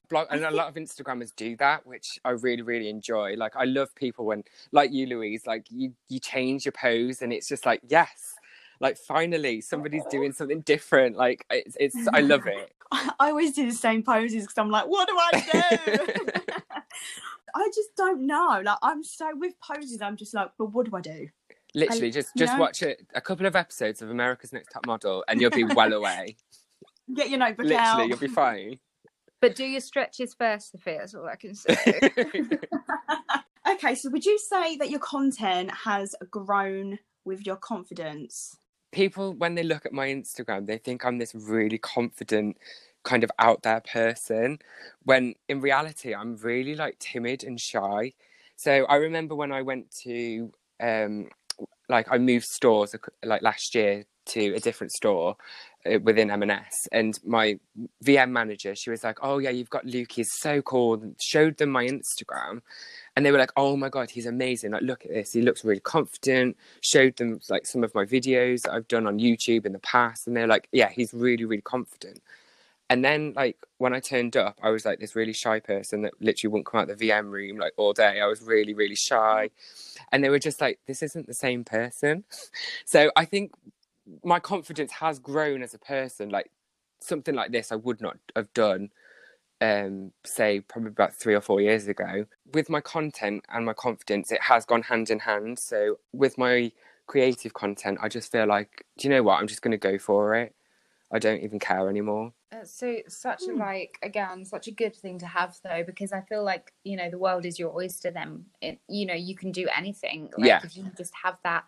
[0.09, 3.35] Blog and a lot of Instagrammers do that, which I really really enjoy.
[3.37, 7.33] Like I love people when, like you, Louise, like you you change your pose, and
[7.33, 8.35] it's just like yes.
[8.81, 11.17] Like finally, somebody's doing something different.
[11.17, 12.73] Like it's, it's I love it.
[12.91, 15.41] I always do the same poses because I'm like, what do I
[15.87, 16.33] do?
[17.55, 18.61] I just don't know.
[18.65, 21.29] Like I'm so with poses, I'm just like, but what do I do?
[21.75, 22.59] Literally, just just No.
[22.61, 25.93] watch it a couple of episodes of America's Next Top Model, and you'll be well
[26.01, 26.37] away.
[27.15, 28.09] Get your notebook Literally, out.
[28.09, 28.79] you'll be fine.
[29.43, 30.99] But do your stretches first, Sophia.
[31.01, 32.01] That's all I can say.
[33.71, 38.57] Okay, so would you say that your content has grown with your confidence?
[38.91, 42.59] People, when they look at my Instagram, they think I'm this really confident,
[43.05, 44.59] kind of out there person.
[45.05, 48.13] When in reality, I'm really like timid and shy.
[48.57, 51.29] So I remember when I went to, um,
[51.89, 55.37] like, I moved stores like last year to a different store
[55.85, 57.59] uh, within M&S, and my
[58.05, 60.13] VM manager, she was like, "Oh yeah, you've got Luke.
[60.13, 62.63] He's so cool." And showed them my Instagram,
[63.17, 64.73] and they were like, "Oh my god, he's amazing!
[64.73, 65.33] Like, look at this.
[65.33, 69.67] He looks really confident." Showed them like some of my videos I've done on YouTube
[69.67, 72.21] in the past, and they're like, "Yeah, he's really, really confident."
[72.93, 76.13] And then, like when I turned up, I was like this really shy person that
[76.21, 78.21] literally wouldn't come out the VM room like all day.
[78.21, 79.51] I was really, really shy,
[80.13, 82.25] and they were just like, "This isn't the same person."
[82.85, 83.53] So I think
[84.25, 86.29] my confidence has grown as a person.
[86.29, 86.51] Like
[87.01, 88.91] something like this, I would not have done
[89.61, 94.33] um say probably about three or four years ago with my content and my confidence
[94.33, 96.71] it has gone hand in hand so with my
[97.07, 99.99] creative content i just feel like do you know what i'm just going to go
[99.99, 100.53] for it
[101.13, 103.59] i don't even care anymore Uh, so such a Hmm.
[103.61, 107.09] like again such a good thing to have though because i feel like you know
[107.09, 110.61] the world is your oyster then it, you know you can do anything like Yeah.
[110.65, 111.65] if you just have that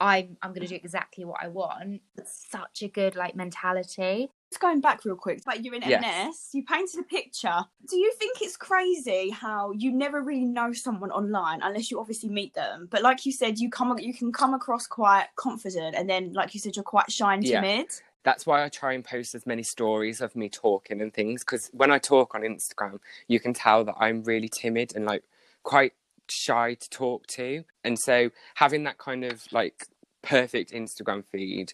[0.00, 4.30] i'm i'm going to do exactly what i want it's such a good like mentality
[4.50, 6.50] Just going back real quick, but you're in Yes.
[6.54, 7.58] You painted a picture.
[7.86, 12.30] Do you think it's crazy how you never really know someone online unless you obviously
[12.30, 12.88] meet them?
[12.90, 16.54] But like you said, you come you can come across quite confident, and then like
[16.54, 17.60] you said, you're quite shy and Yeah.
[17.60, 17.88] timid.
[18.24, 21.70] that's why i try and post as many stories of me talking and things because
[21.72, 22.98] when i talk on instagram
[23.32, 25.22] you can tell that i'm really timid and like
[25.62, 25.92] quite
[26.30, 27.64] shy to talk to.
[27.84, 29.86] And so having that kind of like
[30.22, 31.72] perfect Instagram feed,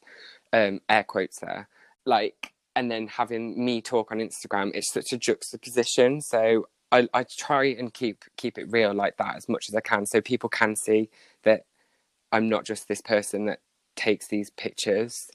[0.52, 1.68] um, air quotes there,
[2.04, 6.20] like, and then having me talk on Instagram, it's such a juxtaposition.
[6.20, 9.80] So I, I try and keep keep it real like that as much as I
[9.80, 11.08] can, so people can see
[11.42, 11.64] that
[12.32, 13.60] I'm not just this person that
[13.96, 15.28] takes these pictures.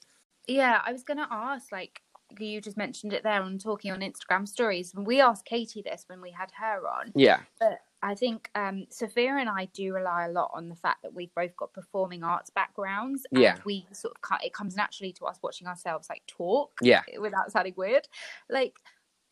[0.47, 2.01] Yeah, I was going to ask, like,
[2.39, 4.93] you just mentioned it there on talking on Instagram stories.
[4.95, 7.11] We asked Katie this when we had her on.
[7.15, 7.41] Yeah.
[7.59, 11.13] But I think um, Sophia and I do rely a lot on the fact that
[11.13, 13.25] we've both got performing arts backgrounds.
[13.31, 13.57] And Yeah.
[13.65, 17.01] we sort of, it comes naturally to us watching ourselves like talk Yeah.
[17.19, 18.07] without sounding weird.
[18.49, 18.75] Like,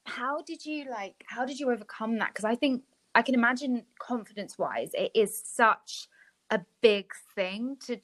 [0.05, 2.29] how did you like, how did you overcome that?
[2.29, 2.83] Because I think
[3.15, 6.07] I can imagine confidence wise, it is such
[6.49, 7.97] a big thing to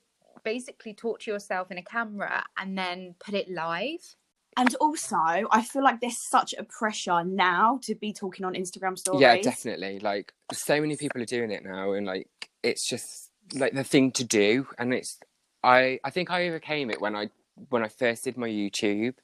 [0.43, 4.15] basically talk to yourself in a camera and then put it live.
[4.57, 8.97] And also, I feel like there's such a pressure now to be talking on Instagram
[8.97, 9.21] stories.
[9.21, 9.99] Yeah, definitely.
[9.99, 12.27] Like so many people are doing it now, and like
[12.61, 14.67] it's just like the thing to do.
[14.77, 15.19] And it's
[15.63, 17.29] I I think I overcame it when I
[17.69, 19.15] when I first did my YouTube,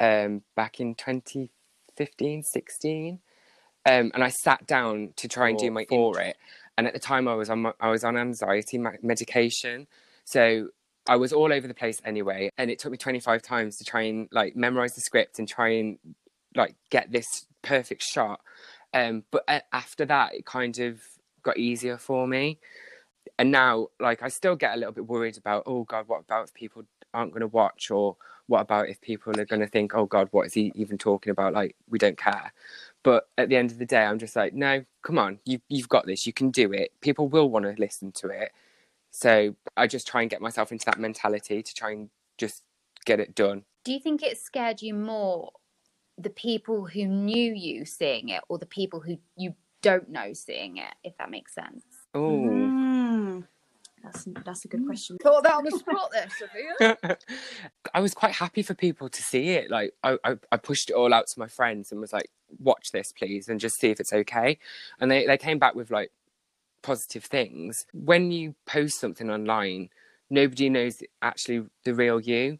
[0.00, 3.18] um, back in 2015, 16,
[3.84, 6.36] um, and I sat down to try and do my for for it.
[6.76, 9.86] And at the time, I was on my, I was on anxiety medication,
[10.24, 10.68] so
[11.08, 12.50] I was all over the place anyway.
[12.58, 15.70] And it took me 25 times to try and like memorize the script and try
[15.70, 15.98] and
[16.54, 18.40] like get this perfect shot.
[18.94, 21.00] Um, but after that, it kind of
[21.42, 22.58] got easier for me.
[23.38, 26.48] And now, like, I still get a little bit worried about, oh God, what about
[26.48, 28.16] if people aren't going to watch, or
[28.46, 31.30] what about if people are going to think, oh God, what is he even talking
[31.30, 31.52] about?
[31.52, 32.52] Like, we don't care.
[33.02, 35.88] But at the end of the day, I'm just like, no, come on, you you've
[35.88, 36.92] got this, you can do it.
[37.00, 38.52] People will want to listen to it.
[39.10, 42.62] So I just try and get myself into that mentality to try and just
[43.04, 43.64] get it done.
[43.84, 45.52] Do you think it scared you more
[46.16, 50.76] the people who knew you seeing it or the people who you don't know seeing
[50.78, 51.84] it, if that makes sense?
[52.14, 52.30] Oh.
[52.30, 53.44] Mm.
[54.02, 55.18] That's that's a good question.
[55.22, 57.16] Thought that on the spot there, Sophia.
[57.94, 59.70] I was quite happy for people to see it.
[59.70, 62.92] Like I, I, I pushed it all out to my friends and was like, "Watch
[62.92, 64.58] this, please, and just see if it's okay."
[65.00, 66.12] And they, they came back with like
[66.82, 67.86] positive things.
[67.92, 69.90] When you post something online,
[70.30, 72.58] nobody knows actually the real you,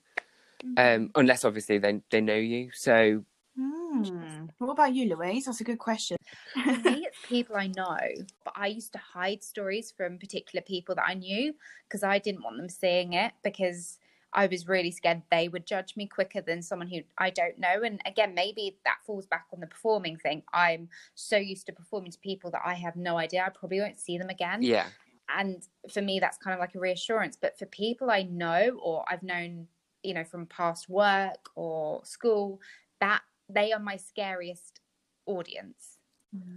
[0.77, 2.71] um, unless obviously they they know you.
[2.73, 3.25] So
[3.59, 4.49] Mm.
[4.59, 5.47] What about you, Louise?
[5.47, 6.17] That's a good question.
[6.53, 7.97] For me, it's people I know,
[8.45, 11.55] but I used to hide stories from particular people that I knew
[11.89, 13.99] because I didn't want them seeing it because
[14.33, 17.83] I was really scared they would judge me quicker than someone who I don't know.
[17.83, 20.43] And again, maybe that falls back on the performing thing.
[20.53, 23.45] I'm so used to performing to people that I have no idea.
[23.45, 24.63] I probably won't see them again.
[24.63, 24.89] yeah,
[25.29, 29.05] and for me that's kind of like a reassurance but for people i know or
[29.11, 29.67] i've known
[30.03, 32.59] you know from past work or school
[33.01, 34.81] that they are my scariest
[35.27, 35.99] audience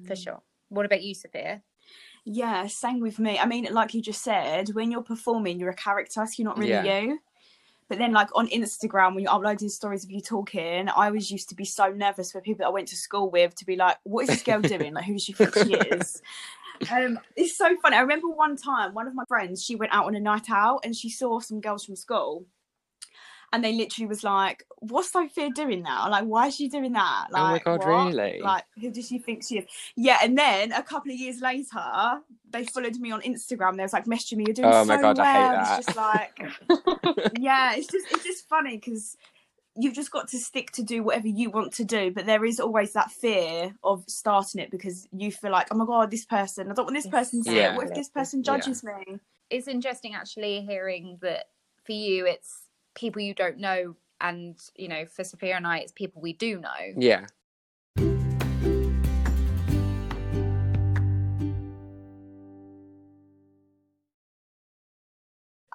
[0.05, 0.23] for Mm.
[0.23, 1.63] sure what about you sophia
[2.23, 3.39] Yeah, same with me.
[3.39, 6.57] I mean, like you just said, when you're performing, you're a character, so you're not
[6.57, 6.83] really Yeah.
[7.01, 7.19] you.
[7.91, 11.49] But then, like on Instagram, when you're uploading stories of you talking, I always used
[11.49, 13.97] to be so nervous for people that I went to school with to be like,
[14.03, 14.93] "What is this girl doing?
[14.93, 16.21] Like, who does she think she is?"
[16.91, 17.95] Um, it's so funny.
[17.95, 20.79] I remember one time, one of my friends, she went out on a night out
[20.83, 22.47] and she saw some girls from school,
[23.53, 26.09] and they literally was like, "What's Sophia doing now?
[26.09, 27.27] Like, why is she doing that?
[27.31, 27.87] Like, Oh my Like, God, what?
[27.87, 28.41] really?
[28.41, 32.21] Like, who does she think she is?" Yeah, and then a couple of years later,
[32.49, 33.77] they followed me on Instagram.
[33.77, 35.77] They was like messaging me, "You're doing Oh so my God, I hate well." that.
[35.79, 36.39] It's just like,
[37.33, 39.17] yeah, it's just it's just funny because
[39.77, 42.59] you've just got to stick to do whatever you want to do, but there is
[42.59, 46.69] always that fear of starting it because you feel like, oh my god, this person,
[46.69, 47.71] I don't want this person to see Yeah.
[47.71, 47.75] it.
[47.75, 48.53] What if this person Yeah.
[48.57, 49.19] judges me?
[49.49, 51.49] it's interesting actually hearing that
[51.85, 52.60] for you it's
[52.95, 56.59] people you don't know and you know for sophia and i it's people we do
[56.59, 57.25] know yeah,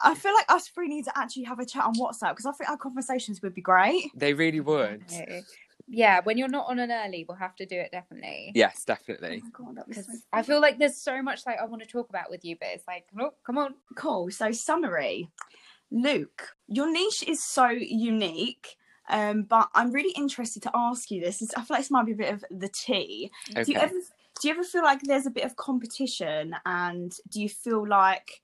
[0.02, 2.52] I feel like us three need to actually have a chat on WhatsApp because I
[2.52, 4.11] think our conversations would be great.
[4.14, 5.05] they really would.
[5.11, 5.42] Okay.
[5.88, 9.42] yeah when you're not on an early we'll have to do it definitely Yes, definitely.
[9.44, 11.88] Oh god, that was so I feel like there's so much like I want to
[11.88, 13.74] talk about with you, but it's like, oh, come on.
[13.96, 14.31] Cool.
[14.31, 15.31] So summary.
[15.90, 18.77] Luke, your niche is so unique.
[19.09, 21.40] Um, but I'm really interested to ask you this.
[21.57, 23.31] I feel like this might be a bit of the tea.
[23.55, 23.94] Do you ever
[24.40, 28.42] do you ever feel like there's a bit of competition and do you feel like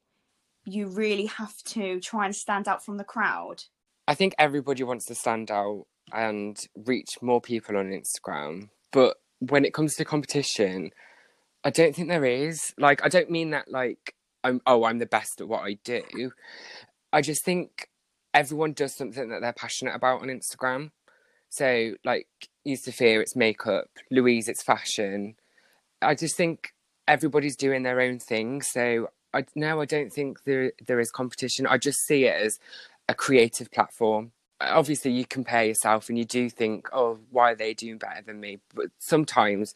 [0.64, 3.64] you really have to try and stand out from the crowd?
[4.08, 8.70] I think everybody wants to stand out and reach more people on Instagram.
[8.92, 10.90] But when it comes to competition,
[11.64, 12.72] I don't think there is.
[12.78, 14.14] Like, I don't mean that like
[14.44, 16.32] I'm oh, I'm the best at what I do.
[17.12, 17.88] I just think
[18.34, 20.90] everyone does something that they're passionate about on Instagram.
[21.48, 22.28] So, like,
[22.64, 23.88] you Sophia, it's makeup.
[24.10, 25.34] Louise, it's fashion.
[26.00, 26.72] I just think
[27.06, 28.62] everybody's doing their own thing.
[28.62, 31.66] So I no, I don't think there there is competition.
[31.66, 32.58] I just see it as
[33.08, 34.32] a creative platform.
[34.60, 38.40] Obviously, you compare yourself and you do think, oh, why are they doing better than
[38.40, 38.60] me?
[38.74, 39.74] But sometimes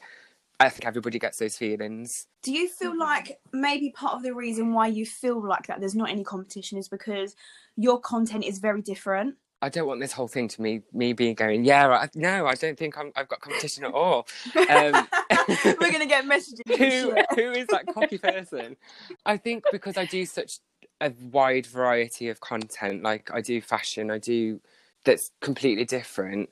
[0.59, 2.29] I think everybody gets those feelings.
[2.43, 2.99] Do you feel Mhm.
[2.99, 6.79] like maybe part of the reason why you feel like that there's not any competition
[6.79, 7.37] is because
[7.77, 9.37] your content is very different?
[9.63, 12.55] I don't want this whole thing to me me being going, yeah, I, no, I
[12.55, 14.27] don't think I'm, I've got competition at all.
[14.69, 15.09] Um,
[15.81, 16.61] We're gonna get messages.
[16.79, 18.77] who who is that cocky person?
[19.25, 20.61] I think because I do such
[21.01, 24.61] a wide variety of content, like I do fashion, I do
[25.05, 26.51] that's completely different.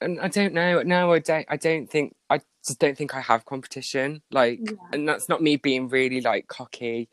[0.00, 0.82] And I don't know.
[0.82, 1.46] No, I don't.
[1.48, 2.14] I don't think.
[2.30, 4.22] I just don't think I have competition.
[4.30, 4.72] Like, Yeah.
[4.92, 7.08] and that's not me being really like cocky.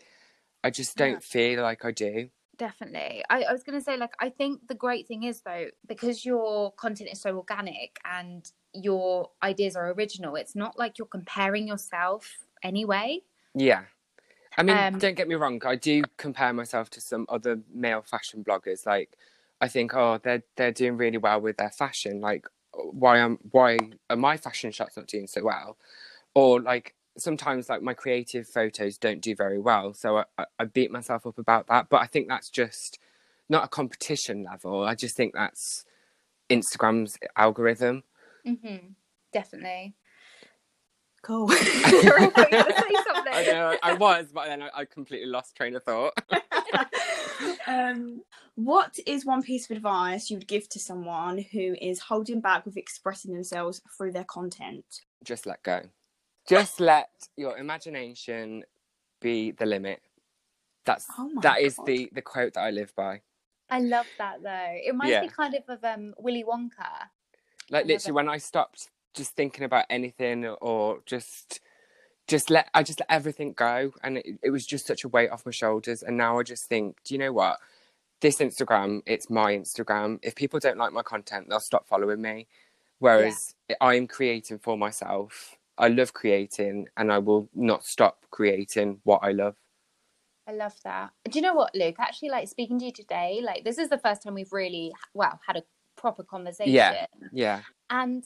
[0.64, 1.20] I just don't Yeah.
[1.20, 2.30] feel like I do.
[2.58, 3.24] Definitely.
[3.30, 6.26] I, I was going to say, like, I think the great thing is, though, because
[6.26, 11.68] your content is so organic and your ideas are original, it's not like you're comparing
[11.68, 13.22] yourself anyway.
[13.54, 13.84] Yeah.
[14.58, 15.62] I mean, Um, don't get me wrong.
[15.66, 18.88] I do compare myself to some other male fashion bloggers.
[18.88, 19.16] Like,
[19.62, 22.22] I think, oh, they're they're doing really well with their fashion.
[22.22, 22.48] Like,
[22.78, 23.78] why am why
[24.10, 25.78] are my fashion shots not doing so well?
[26.34, 30.66] Or like sometimes, like my creative photos don't do very well, so I, I, I
[30.66, 31.90] beat myself up about that.
[31.90, 33.00] But I think that's just
[33.50, 34.84] not a competition level.
[34.84, 35.86] I just think that's
[36.50, 38.04] Instagram's algorithm.
[38.46, 38.88] Mm-hmm.
[39.34, 39.96] Definitely.
[41.22, 41.50] Cool.
[41.50, 43.34] Sorry, I you were gonna say something.
[43.34, 46.14] I know I was, but then I, I completely lost train of thought.
[47.68, 48.22] um,
[48.56, 52.66] what is one piece of advice you would give to someone who is holding back
[52.66, 54.86] with expressing themselves through their content?
[55.24, 55.82] just let go.
[56.48, 58.64] Just let your imagination
[59.22, 60.02] be the limit.
[60.86, 61.86] That's Oh my that is God.
[61.86, 63.22] the the quote that I live by.
[63.70, 64.76] I love that though.
[64.86, 67.10] It reminds me kind of of um, Willy Wonka.
[67.70, 71.60] Like love literally, when I stopped just thinking about anything or just
[72.28, 75.30] just let I just let everything go, and it, it was just such a weight
[75.30, 76.04] off my shoulders.
[76.04, 77.58] And now I just think, do you know what?
[78.20, 80.20] This Instagram, it's my Instagram.
[80.24, 82.48] If people don't like my content, they'll stop following me.
[83.00, 85.56] Whereas I'm creating for myself.
[85.78, 89.56] I love creating, and I will not stop creating what I love.
[90.48, 91.12] I love that.
[91.30, 91.98] Do you know what, Luke?
[92.00, 95.40] Actually, like speaking to you today, like this is the first time we've really, well,
[95.46, 95.64] had a
[95.96, 96.74] proper conversation.
[96.74, 97.06] Yeah.
[97.32, 97.62] Yeah.
[97.90, 98.24] And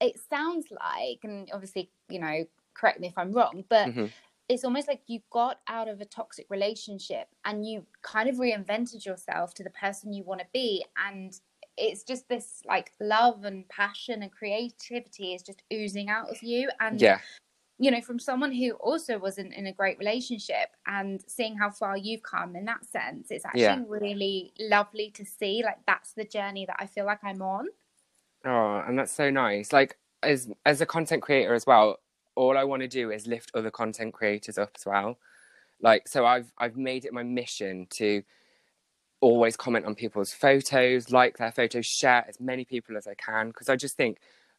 [0.00, 2.44] it sounds like, and obviously, you know,
[2.78, 4.12] correct me if I'm wrong, but Mhm.
[4.48, 9.04] it's almost like you got out of a toxic relationship and you kind of reinvented
[9.04, 10.84] yourself to the person you want to be.
[10.96, 11.38] And
[11.76, 16.70] it's just this like love and passion and creativity is just oozing out of you.
[16.80, 17.20] And Yeah.
[17.80, 21.96] you know, from someone who also wasn't in a great relationship and seeing how far
[21.96, 23.84] you've come in that sense, it's actually Yeah.
[23.86, 25.62] really lovely to see.
[25.64, 27.68] Like that's the journey that I feel like I'm on.
[28.44, 29.72] Oh, and that's so nice.
[29.72, 31.98] Like as as a content creator as well,
[32.38, 35.18] all I want to do is lift other content creators up as well.
[35.82, 38.22] Like so I've I've made it my mission to
[39.20, 43.48] always comment on people's photos, like their photos, share as many people as I can
[43.48, 44.18] because I just think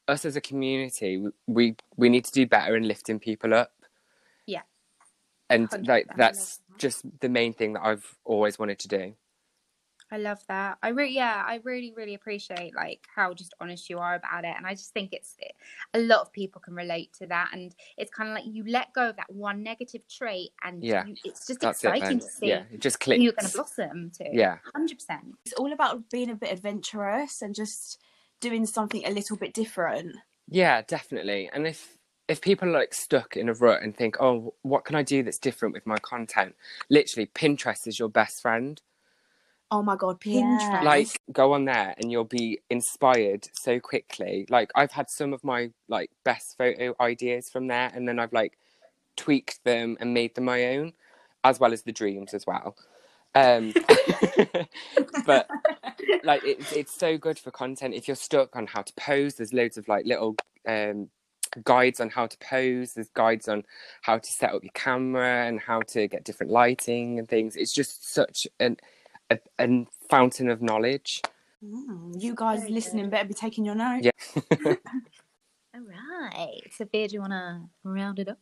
[0.09, 3.71] us as a community we, we need to do better in lifting people up.
[4.45, 4.63] Yeah.
[5.49, 9.13] And 100%, like that's just the main thing that I've always wanted to do.
[10.11, 10.77] I love that.
[10.81, 14.53] I really, yeah, I really, really appreciate like how just honest you are about it,
[14.57, 15.35] and I just think it's
[15.93, 18.93] a lot of people can relate to that, and it's kind of like you let
[18.93, 21.05] go of that one negative trait, and Yeah.
[21.05, 22.27] you, it's just That's it exciting then.
[22.27, 23.23] to see Yeah, it just who clicks.
[23.23, 24.29] you're going to blossom too.
[24.31, 24.57] Yeah.
[24.73, 25.35] hundred percent.
[25.45, 27.99] It's all about being a bit adventurous and just
[28.41, 30.15] doing something a little bit different.
[30.47, 31.49] Yeah, definitely.
[31.53, 31.97] And if
[32.27, 35.23] if people are like stuck in a rut and think, "Oh, what can I do
[35.23, 36.55] that's different with my content?"
[36.89, 38.81] Literally, Pinterest is your best friend.
[39.71, 40.57] Oh my god, Yeah.
[40.57, 40.83] Pinterest.
[40.83, 44.45] Like, go on there and you'll be inspired so quickly.
[44.49, 48.33] Like, I've had some of my like best photo ideas from there, and then I've
[48.33, 48.57] like
[49.15, 50.93] tweaked them and made them my own,
[51.43, 52.75] as well as the dreams as well.
[53.35, 53.73] Um,
[55.25, 55.47] but
[56.23, 59.53] like it's it's so good for content if you're stuck on how to pose there's
[59.53, 60.35] loads of like little
[60.67, 61.09] um
[61.63, 63.63] guides on how to pose there's guides on
[64.01, 67.73] how to set up your camera and how to get different lighting and things it's
[67.73, 68.77] just such an
[69.31, 71.21] a, a fountain of knowledge
[71.63, 73.11] Mm, you guys Very listening good.
[73.11, 74.07] better be taking your notes.
[74.07, 74.11] yeah
[75.75, 78.39] All right, Sophia, do you want to round it up?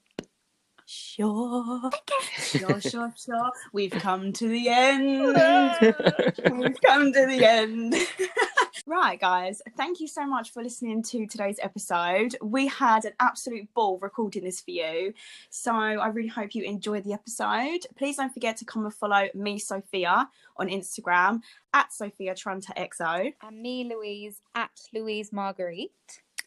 [0.86, 1.94] Sure.
[2.38, 3.52] Sure, sure, sure.
[3.74, 5.78] We've come to the end.
[6.48, 7.96] We've come to the end.
[8.88, 9.62] right, guys.
[9.76, 12.36] Thank you so much for listening to today's episode.
[12.42, 15.14] We had an absolute ball recording this for you.
[15.50, 17.80] So I really hope you enjoyed the episode.
[17.98, 21.42] Please don't forget to come and follow me, Sophia, on Instagram
[21.74, 23.34] at Sophia Trunter XO.
[23.42, 25.92] And me, Louise, at Louise Marguerite.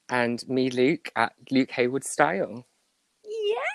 [0.08, 2.66] and me luke at luke heywood style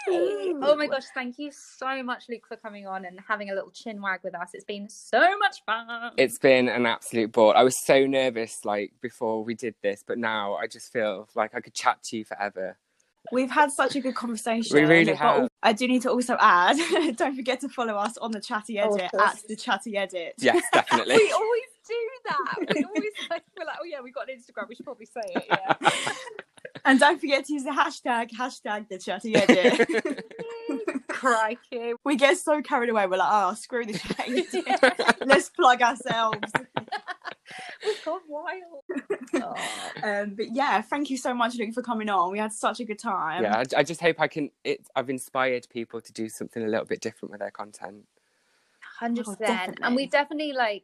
[0.08, 0.54] Yay!
[0.62, 3.72] Oh my gosh, thank you so much, Luke, for coming on and having a little
[3.72, 4.50] chin wag with us.
[4.54, 6.12] It's been so much fun.
[6.18, 7.54] It's been an absolute ball.
[7.56, 11.56] I was so nervous like before we did this, but now I just feel like
[11.56, 12.78] I could chat to you forever.
[13.32, 14.76] We've had such a good conversation.
[14.76, 15.50] We really have.
[15.64, 16.78] I do need to also add,
[17.18, 19.24] don't forget to follow us on the Chatty Oh, Edit course.
[19.24, 20.36] at the Chatty Edit.
[20.38, 21.16] Yes, definitely.
[21.16, 22.76] we always do that.
[22.76, 24.70] We always like, we're like, oh yeah, we've got an Instagram.
[24.70, 25.46] We should probably say it.
[25.50, 25.90] Yeah.
[26.88, 30.24] And don't forget to use the hashtag, hashtag the Chatty Edit.
[31.08, 31.94] Crikey.
[32.04, 33.08] we get so carried away.
[33.08, 34.02] We're like, oh, screw this.
[35.26, 36.52] Let's plug ourselves.
[37.84, 38.84] We've gone wild.
[40.04, 42.32] Um, but yeah, thank you so much, Luke, for coming on.
[42.32, 43.44] We had such a good time.
[43.44, 44.52] yeah, I, I just hope I can.
[44.64, 48.06] It, I've inspired people to do something a little bit different with their content.
[49.00, 50.84] Hundred Oh, percent, and we've definitely like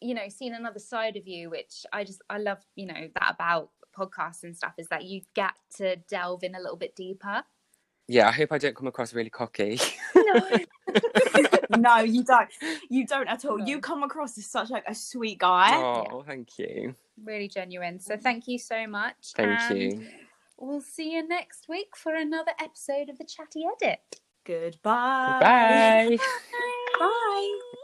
[0.00, 2.58] you know seen another side of you, which I just I love.
[2.74, 6.60] You know that about podcasts and stuff is that you get to delve in a
[6.60, 7.42] little bit deeper.
[8.08, 9.80] Yeah, I hope I don't come across really cocky.
[10.14, 10.40] No,
[11.76, 12.48] no, you don't.
[12.88, 13.58] You don't at all.
[13.58, 13.66] No.
[13.66, 15.74] You come across as such like a sweet guy.
[15.74, 16.94] oh, thank you.
[17.24, 17.98] really genuine.
[17.98, 19.32] So thank you so much.
[19.34, 20.06] Thank and you.
[20.58, 24.20] We'll see you next week for another episode of the Chatty Edit.
[24.44, 25.38] Goodbye.
[25.40, 26.18] Bye.
[26.98, 27.76] Bye.